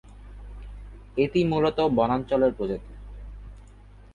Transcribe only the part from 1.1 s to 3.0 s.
এটি মূলত বনাঞ্চলের প্রজাতি।